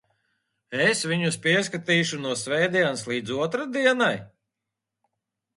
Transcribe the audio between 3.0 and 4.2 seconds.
līdz otrdienai?